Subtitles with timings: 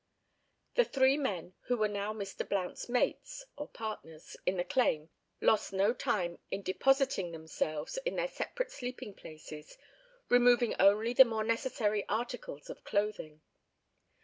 [0.73, 2.49] The three men who were now Mr.
[2.49, 8.27] Blount's "mates" (or partners) in the claim lost no time in depositing themselves in their
[8.27, 9.77] separate sleeping places,
[10.27, 13.41] removing only the more necessary articles of clothing.